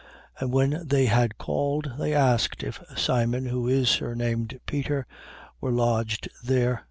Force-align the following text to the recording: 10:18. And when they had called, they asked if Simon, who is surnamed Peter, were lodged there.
10:18. 0.39 0.41
And 0.41 0.51
when 0.51 0.87
they 0.87 1.05
had 1.05 1.37
called, 1.37 1.91
they 1.99 2.11
asked 2.11 2.63
if 2.63 2.81
Simon, 2.97 3.45
who 3.45 3.67
is 3.67 3.87
surnamed 3.87 4.59
Peter, 4.65 5.05
were 5.59 5.69
lodged 5.71 6.27
there. 6.43 6.79